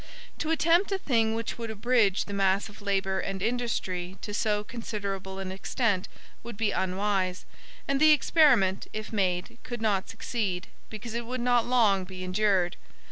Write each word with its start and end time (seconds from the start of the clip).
To 0.39 0.49
attempt 0.49 0.91
a 0.91 0.97
thing 0.97 1.35
which 1.35 1.59
would 1.59 1.69
abridge 1.69 2.25
the 2.25 2.33
mass 2.33 2.69
of 2.69 2.81
labor 2.81 3.19
and 3.19 3.39
industry 3.39 4.17
to 4.23 4.33
so 4.33 4.63
considerable 4.63 5.37
an 5.37 5.51
extent, 5.51 6.07
would 6.41 6.57
be 6.57 6.71
unwise: 6.71 7.45
and 7.87 7.99
the 8.01 8.09
experiment, 8.09 8.87
if 8.93 9.13
made, 9.13 9.59
could 9.61 9.79
not 9.79 10.09
succeed, 10.09 10.65
because 10.89 11.13
it 11.13 11.27
would 11.27 11.39
not 11.41 11.67
long 11.67 12.03
be 12.03 12.23
endured. 12.23 12.77